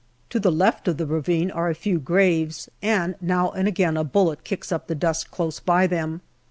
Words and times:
To 0.31 0.39
the 0.39 0.51
left 0.51 0.87
of 0.87 0.97
the 0.97 1.05
ravine 1.05 1.51
are 1.51 1.69
a 1.69 1.75
few 1.75 1.99
graves, 1.99 2.69
and 2.81 3.13
now 3.21 3.51
and 3.51 3.67
again 3.67 3.97
a 3.97 4.03
bullet 4.03 4.43
kicks 4.43 4.71
up 4.71 4.87
the 4.87 4.95
dust 4.95 5.29
close 5.29 5.59
by 5.59 5.85
them. 5.85 6.21